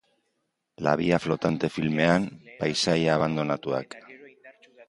La 0.85 0.93
via 1.01 1.19
flotante 1.25 1.69
filmean 1.75 2.27
paisaia 2.63 3.13
abandonatuak. 3.19 3.99